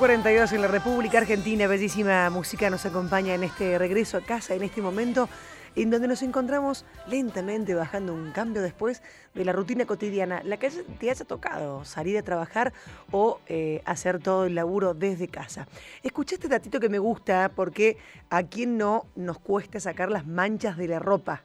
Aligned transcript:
19.42 0.00 0.52
en 0.54 0.62
la 0.62 0.68
República 0.68 1.18
Argentina, 1.18 1.66
bellísima 1.66 2.30
música 2.30 2.70
nos 2.70 2.86
acompaña 2.86 3.34
en 3.34 3.44
este 3.44 3.76
regreso 3.76 4.16
a 4.16 4.22
casa, 4.22 4.54
en 4.54 4.62
este 4.62 4.80
momento 4.80 5.28
en 5.76 5.90
donde 5.90 6.08
nos 6.08 6.22
encontramos 6.22 6.86
lentamente 7.06 7.74
bajando 7.74 8.14
un 8.14 8.30
cambio 8.30 8.62
después 8.62 9.02
de 9.34 9.44
la 9.44 9.52
rutina 9.52 9.84
cotidiana, 9.84 10.42
la 10.42 10.56
que 10.56 10.70
te 10.70 11.10
haya 11.10 11.24
tocado 11.26 11.84
salir 11.84 12.16
a 12.16 12.22
trabajar 12.22 12.72
o 13.12 13.40
eh, 13.46 13.82
hacer 13.84 14.20
todo 14.20 14.46
el 14.46 14.54
laburo 14.54 14.94
desde 14.94 15.28
casa. 15.28 15.68
Escuché 16.02 16.36
este 16.36 16.48
datito 16.48 16.80
que 16.80 16.88
me 16.88 16.98
gusta 16.98 17.50
porque 17.54 17.98
a 18.30 18.44
quien 18.44 18.78
no 18.78 19.04
nos 19.16 19.38
cuesta 19.38 19.80
sacar 19.80 20.10
las 20.10 20.26
manchas 20.26 20.78
de 20.78 20.88
la 20.88 20.98
ropa. 20.98 21.42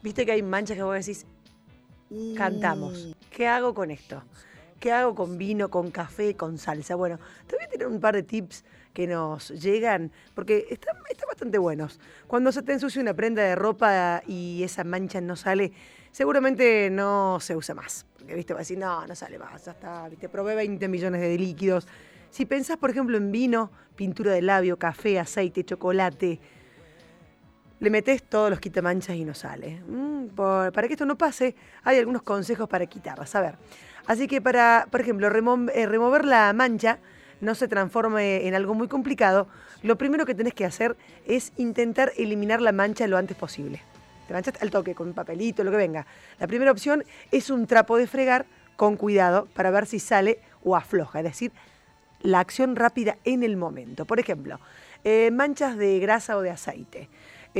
Viste 0.00 0.24
que 0.24 0.30
hay 0.30 0.42
manchas 0.42 0.76
que 0.76 0.84
vos 0.84 0.94
decís, 0.94 1.26
cantamos. 2.36 3.16
¿Qué 3.30 3.48
hago 3.48 3.74
con 3.74 3.90
esto? 3.90 4.22
¿Qué 4.80 4.92
hago 4.92 5.14
con 5.14 5.38
vino, 5.38 5.70
con 5.70 5.90
café, 5.90 6.36
con 6.36 6.56
salsa? 6.56 6.94
Bueno, 6.94 7.18
te 7.48 7.56
voy 7.56 7.64
a 7.64 7.68
tener 7.68 7.88
un 7.88 7.98
par 7.98 8.14
de 8.14 8.22
tips 8.22 8.64
que 8.92 9.08
nos 9.08 9.50
llegan, 9.50 10.12
porque 10.34 10.66
están, 10.70 10.96
bastante 11.26 11.58
buenos. 11.58 11.98
Cuando 12.26 12.52
se 12.52 12.62
te 12.62 12.72
ensucia 12.72 13.02
una 13.02 13.14
prenda 13.14 13.42
de 13.42 13.56
ropa 13.56 14.22
y 14.26 14.62
esa 14.62 14.84
mancha 14.84 15.20
no 15.20 15.34
sale, 15.34 15.72
seguramente 16.12 16.90
no 16.90 17.38
se 17.40 17.56
usa 17.56 17.74
más. 17.74 18.06
Porque, 18.16 18.34
viste, 18.34 18.54
va 18.54 18.60
a 18.60 18.62
decir, 18.62 18.78
no, 18.78 19.04
no 19.06 19.14
sale 19.16 19.38
más, 19.38 19.64
ya 19.64 19.72
está, 19.72 20.08
viste, 20.08 20.28
probé 20.28 20.54
20 20.54 20.86
millones 20.86 21.20
de 21.20 21.36
líquidos. 21.36 21.88
Si 22.30 22.46
pensás, 22.46 22.76
por 22.76 22.90
ejemplo, 22.90 23.16
en 23.16 23.32
vino, 23.32 23.72
pintura 23.96 24.32
de 24.32 24.42
labio, 24.42 24.78
café, 24.78 25.18
aceite, 25.18 25.64
chocolate, 25.64 26.40
le 27.80 27.90
metes 27.90 28.22
todos 28.22 28.50
los 28.50 28.60
quitamanchas 28.60 29.16
y 29.16 29.24
no 29.24 29.34
sale. 29.34 29.80
Mm, 29.86 30.28
para 30.36 30.86
que 30.86 30.94
esto 30.94 31.06
no 31.06 31.16
pase, 31.16 31.54
hay 31.84 31.98
algunos 31.98 32.22
consejos 32.22 32.68
para 32.68 32.86
quitarlas. 32.86 33.34
A 33.34 33.40
ver, 33.40 33.54
Así 34.08 34.26
que 34.26 34.40
para, 34.40 34.88
por 34.90 35.02
ejemplo, 35.02 35.28
eh, 35.28 35.86
remover 35.86 36.24
la 36.24 36.50
mancha 36.54 36.98
no 37.42 37.54
se 37.54 37.68
transforme 37.68 38.48
en 38.48 38.54
algo 38.54 38.72
muy 38.72 38.88
complicado, 38.88 39.48
lo 39.82 39.98
primero 39.98 40.24
que 40.24 40.34
tenés 40.34 40.54
que 40.54 40.64
hacer 40.64 40.96
es 41.26 41.52
intentar 41.58 42.12
eliminar 42.16 42.62
la 42.62 42.72
mancha 42.72 43.06
lo 43.06 43.18
antes 43.18 43.36
posible. 43.36 43.82
Te 44.26 44.32
manchaste 44.32 44.60
al 44.62 44.70
toque 44.70 44.94
con 44.94 45.08
un 45.08 45.12
papelito, 45.12 45.62
lo 45.62 45.70
que 45.70 45.76
venga. 45.76 46.06
La 46.40 46.46
primera 46.46 46.72
opción 46.72 47.04
es 47.30 47.50
un 47.50 47.66
trapo 47.66 47.98
de 47.98 48.06
fregar 48.06 48.46
con 48.76 48.96
cuidado 48.96 49.46
para 49.54 49.70
ver 49.70 49.84
si 49.84 49.98
sale 49.98 50.40
o 50.64 50.74
afloja, 50.74 51.18
es 51.18 51.24
decir, 51.24 51.52
la 52.22 52.40
acción 52.40 52.76
rápida 52.76 53.18
en 53.24 53.42
el 53.42 53.58
momento. 53.58 54.06
Por 54.06 54.20
ejemplo, 54.20 54.58
eh, 55.04 55.30
manchas 55.30 55.76
de 55.76 55.98
grasa 55.98 56.38
o 56.38 56.40
de 56.40 56.50
aceite. 56.50 57.10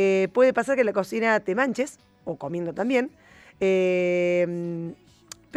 Eh, 0.00 0.28
puede 0.32 0.52
pasar 0.52 0.76
que 0.76 0.82
en 0.82 0.86
la 0.86 0.92
cocina 0.92 1.40
te 1.40 1.56
manches, 1.56 1.98
o 2.24 2.36
comiendo 2.36 2.72
también, 2.72 3.10
pero 3.58 4.94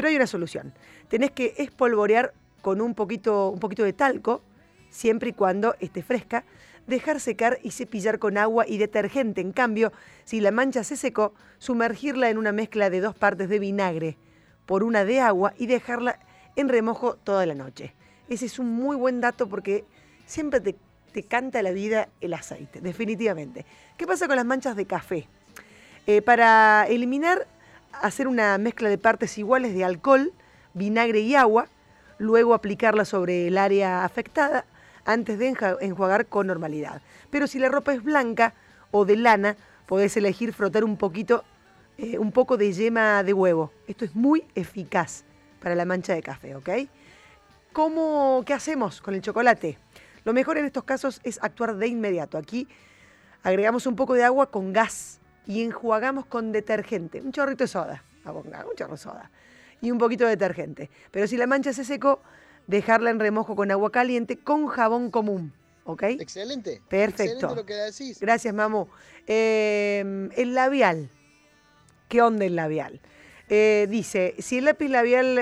hay 0.08 0.16
una 0.16 0.26
solución. 0.26 0.74
Tenés 1.10 1.30
que 1.30 1.54
espolvorear 1.60 2.34
con 2.64 2.82
un 2.82 2.96
poquito, 2.96 3.50
un 3.50 3.60
poquito 3.60 3.84
de 3.84 3.94
talco, 3.94 4.42
siempre 4.90 5.30
y 5.30 5.34
cuando 5.34 5.76
esté 5.80 6.02
fresca, 6.02 6.44
dejar 6.88 7.20
secar 7.20 7.60
y 7.62 7.70
cepillar 7.70 8.18
con 8.18 8.36
agua 8.40 8.66
y 8.68 8.80
detergente. 8.80 9.42
En 9.42 9.52
cambio, 9.52 9.94
si 10.24 10.42
la 10.42 10.50
mancha 10.50 10.84
se 10.84 10.98
secó, 10.98 11.36
sumergirla 11.60 12.32
en 12.32 12.40
una 12.40 12.52
mezcla 12.52 12.90
de 12.90 13.00
dos 13.00 13.14
partes 13.14 13.48
de 13.48 13.60
vinagre 13.60 14.18
por 14.66 14.82
una 14.84 15.06
de 15.06 15.20
agua 15.20 15.54
y 15.60 15.68
dejarla 15.68 16.18
en 16.56 16.68
remojo 16.68 17.14
toda 17.14 17.46
la 17.46 17.54
noche. 17.54 17.94
Ese 18.28 18.48
es 18.48 18.58
un 18.58 18.70
muy 18.70 18.96
buen 18.96 19.22
dato 19.22 19.48
porque 19.48 19.86
siempre 20.26 20.62
te, 20.62 20.76
te 21.12 21.24
canta 21.24 21.62
la 21.62 21.72
vida 21.72 22.10
el 22.22 22.34
aceite, 22.34 22.82
definitivamente. 22.82 23.66
¿Qué 23.98 24.08
pasa 24.08 24.28
con 24.28 24.36
las 24.36 24.46
manchas 24.46 24.76
de 24.76 24.86
café? 24.86 25.28
Eh, 26.08 26.22
para 26.22 26.86
eliminar 26.88 27.48
hacer 28.02 28.28
una 28.28 28.58
mezcla 28.58 28.90
de 28.90 28.98
partes 28.98 29.38
iguales 29.38 29.74
de 29.74 29.84
alcohol, 29.84 30.34
vinagre 30.74 31.20
y 31.20 31.36
agua, 31.36 31.68
luego 32.18 32.54
aplicarla 32.54 33.06
sobre 33.06 33.48
el 33.48 33.58
área 33.58 34.06
afectada 34.06 34.66
antes 35.06 35.38
de 35.40 35.56
enjuagar 35.82 36.28
con 36.28 36.48
normalidad. 36.48 37.02
Pero 37.30 37.48
si 37.48 37.60
la 37.60 37.70
ropa 37.70 37.94
es 37.94 38.04
blanca 38.04 38.54
o 38.92 39.06
de 39.06 39.18
lana, 39.18 39.58
podés 39.86 40.16
elegir 40.18 40.54
frotar 40.54 40.84
un 40.84 40.98
poquito, 40.98 41.44
eh, 41.98 42.18
un 42.18 42.32
poco 42.32 42.58
de 42.58 42.72
yema 42.72 43.24
de 43.24 43.34
huevo. 43.34 43.72
Esto 43.88 44.06
es 44.06 44.16
muy 44.16 44.44
eficaz 44.56 45.24
para 45.62 45.76
la 45.76 45.86
mancha 45.86 46.14
de 46.14 46.22
café, 46.22 46.56
¿ok? 46.56 46.70
¿Cómo, 47.74 48.44
¿Qué 48.46 48.54
hacemos 48.54 49.02
con 49.02 49.16
el 49.16 49.22
chocolate? 49.22 49.78
Lo 50.24 50.34
mejor 50.34 50.58
en 50.58 50.66
estos 50.66 50.84
casos 50.84 51.20
es 51.24 51.40
actuar 51.42 51.76
de 51.76 51.88
inmediato. 51.88 52.38
Aquí 52.38 52.68
agregamos 53.44 53.86
un 53.88 53.96
poco 53.96 54.14
de 54.14 54.24
agua 54.24 54.52
con 54.52 54.74
gas 54.74 55.20
y 55.48 55.64
enjuagamos 55.64 56.26
con 56.26 56.52
detergente, 56.52 57.22
un 57.22 57.32
chorrito 57.32 57.64
de 57.64 57.68
soda, 57.68 58.04
un 58.26 58.76
chorro 58.76 58.92
de 58.92 58.98
soda 58.98 59.32
y 59.82 59.92
un 59.92 59.98
poquito 59.98 60.26
de 60.26 60.32
detergente. 60.32 60.90
Pero 61.10 61.28
si 61.28 61.38
la 61.38 61.48
mancha 61.48 61.74
se 61.74 61.84
secó, 61.84 62.22
dejarla 62.68 63.10
en 63.10 63.20
remojo 63.20 63.56
con 63.56 63.72
agua 63.72 63.92
caliente 63.92 64.38
con 64.38 64.68
jabón 64.68 65.12
común. 65.12 65.54
¿Ok? 65.84 66.04
Excelente. 66.04 66.80
Perfecto. 66.88 67.24
Excelente 67.24 67.56
lo 67.56 67.66
que 67.66 67.74
decís. 67.74 68.20
Gracias, 68.20 68.54
mamu. 68.54 68.86
Eh, 69.26 70.30
el 70.38 70.54
labial. 70.54 71.10
¿Qué 72.08 72.22
onda 72.22 72.46
el 72.46 72.56
labial? 72.56 73.02
Eh, 73.50 73.88
dice, 73.90 74.36
si 74.38 74.60
el 74.60 74.66
lápiz 74.66 74.90
labial, 74.90 75.40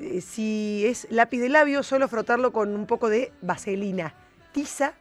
eh, 0.00 0.20
si 0.20 0.84
es 0.86 1.06
lápiz 1.10 1.40
de 1.40 1.48
labio, 1.48 1.82
solo 1.82 2.08
frotarlo 2.08 2.52
con 2.52 2.74
un 2.74 2.86
poco 2.86 3.08
de 3.08 3.32
vaselina, 3.42 4.14
tiza 4.52 4.94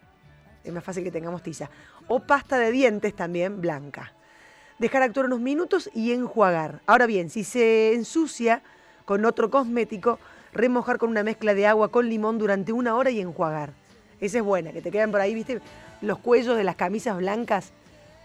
es 0.66 0.74
más 0.74 0.84
fácil 0.84 1.04
que 1.04 1.12
tengamos 1.12 1.44
tiza. 1.44 1.70
O 2.08 2.22
pasta 2.22 2.58
de 2.58 2.72
dientes 2.72 3.16
también 3.16 3.62
blanca. 3.62 4.14
Dejar 4.80 5.04
actuar 5.04 5.28
unos 5.28 5.40
minutos 5.40 5.90
y 5.94 6.12
enjuagar. 6.12 6.82
Ahora 6.86 7.06
bien, 7.06 7.30
si 7.30 7.44
se 7.44 7.94
ensucia 7.94 8.62
con 9.06 9.24
otro 9.26 9.50
cosmético, 9.50 10.20
remojar 10.52 10.98
con 10.98 11.10
una 11.10 11.24
mezcla 11.24 11.54
de 11.54 11.68
agua 11.68 11.92
con 11.92 12.10
limón 12.10 12.38
durante 12.38 12.74
una 12.74 12.96
hora 12.96 13.12
y 13.12 13.22
enjuagar. 13.22 13.74
Esa 14.20 14.40
es 14.40 14.44
buena, 14.44 14.72
que 14.72 14.82
te 14.82 14.92
quedan 14.92 15.12
por 15.12 15.22
ahí, 15.22 15.34
¿viste? 15.34 15.62
Los 16.02 16.18
cuellos 16.20 16.58
de 16.58 16.64
las 16.64 16.76
camisas 16.76 17.18
blancas 17.18 17.72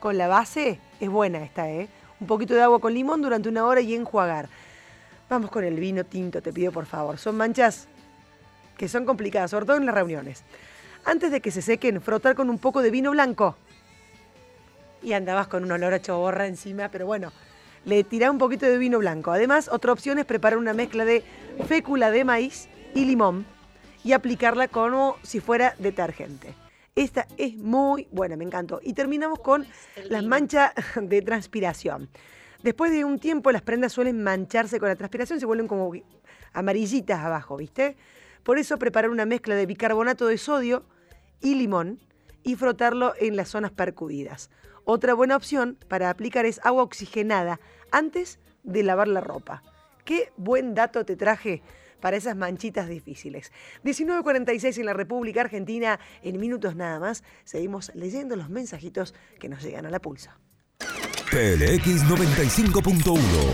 con 0.00 0.16
la 0.16 0.28
base, 0.28 0.80
es 0.98 1.10
buena 1.10 1.42
esta, 1.44 1.70
¿eh? 1.70 1.88
Un 2.20 2.26
poquito 2.26 2.54
de 2.54 2.62
agua 2.62 2.80
con 2.80 2.94
limón 2.94 3.22
durante 3.22 3.48
una 3.48 3.66
hora 3.66 3.80
y 3.80 3.94
enjuagar. 3.94 4.48
Vamos 5.30 5.52
con 5.52 5.62
el 5.62 5.78
vino 5.78 6.04
tinto, 6.04 6.42
te 6.42 6.52
pido 6.52 6.72
por 6.72 6.86
favor. 6.86 7.16
Son 7.16 7.36
manchas 7.36 7.86
que 8.76 8.88
son 8.88 9.04
complicadas, 9.04 9.52
sobre 9.52 9.64
todo 9.64 9.76
en 9.76 9.86
las 9.86 9.94
reuniones. 9.94 10.42
Antes 11.04 11.30
de 11.30 11.40
que 11.40 11.52
se 11.52 11.62
sequen, 11.62 12.00
frotar 12.00 12.34
con 12.34 12.50
un 12.50 12.58
poco 12.58 12.82
de 12.82 12.90
vino 12.90 13.12
blanco. 13.12 13.56
Y 15.04 15.12
andabas 15.12 15.46
con 15.46 15.62
un 15.62 15.70
olor 15.70 15.94
a 15.94 16.02
choborra 16.02 16.48
encima, 16.48 16.88
pero 16.88 17.06
bueno, 17.06 17.30
le 17.84 18.02
tirá 18.02 18.28
un 18.28 18.38
poquito 18.38 18.66
de 18.66 18.76
vino 18.76 18.98
blanco. 18.98 19.30
Además, 19.30 19.68
otra 19.68 19.92
opción 19.92 20.18
es 20.18 20.24
preparar 20.24 20.58
una 20.58 20.74
mezcla 20.74 21.04
de 21.04 21.22
fécula 21.64 22.10
de 22.10 22.24
maíz 22.24 22.68
y 22.96 23.04
limón 23.04 23.46
y 24.02 24.14
aplicarla 24.14 24.66
como 24.66 25.16
si 25.22 25.38
fuera 25.38 25.76
detergente. 25.78 26.54
Esta 26.96 27.28
es 27.38 27.56
muy 27.56 28.08
buena, 28.10 28.34
me 28.34 28.44
encantó. 28.44 28.80
Y 28.82 28.94
terminamos 28.94 29.38
con 29.38 29.64
las 30.08 30.24
manchas 30.24 30.72
de 31.00 31.22
transpiración. 31.22 32.08
Después 32.62 32.90
de 32.92 33.04
un 33.04 33.18
tiempo 33.18 33.50
las 33.52 33.62
prendas 33.62 33.92
suelen 33.92 34.22
mancharse 34.22 34.78
con 34.78 34.88
la 34.88 34.96
transpiración, 34.96 35.40
se 35.40 35.46
vuelven 35.46 35.66
como 35.66 35.92
amarillitas 36.52 37.20
abajo, 37.20 37.56
¿viste? 37.56 37.96
Por 38.42 38.58
eso 38.58 38.78
preparar 38.78 39.10
una 39.10 39.24
mezcla 39.26 39.54
de 39.54 39.66
bicarbonato 39.66 40.26
de 40.26 40.36
sodio 40.36 40.84
y 41.40 41.54
limón 41.54 42.00
y 42.42 42.56
frotarlo 42.56 43.14
en 43.18 43.36
las 43.36 43.48
zonas 43.48 43.70
percudidas. 43.70 44.50
Otra 44.84 45.14
buena 45.14 45.36
opción 45.36 45.78
para 45.88 46.10
aplicar 46.10 46.44
es 46.44 46.60
agua 46.64 46.82
oxigenada 46.82 47.60
antes 47.92 48.38
de 48.62 48.82
lavar 48.82 49.08
la 49.08 49.20
ropa. 49.20 49.62
Qué 50.04 50.32
buen 50.36 50.74
dato 50.74 51.04
te 51.04 51.16
traje 51.16 51.62
para 52.00 52.16
esas 52.16 52.36
manchitas 52.36 52.88
difíciles. 52.88 53.52
19.46 53.84 54.78
en 54.78 54.86
la 54.86 54.94
República 54.94 55.42
Argentina, 55.42 56.00
en 56.22 56.40
minutos 56.40 56.76
nada 56.76 56.98
más, 56.98 57.24
seguimos 57.44 57.92
leyendo 57.94 58.36
los 58.36 58.50
mensajitos 58.50 59.14
que 59.38 59.48
nos 59.48 59.62
llegan 59.62 59.86
a 59.86 59.90
la 59.90 60.00
pulsa. 60.00 60.38
PLX 61.30 62.02
95.1 62.08 63.50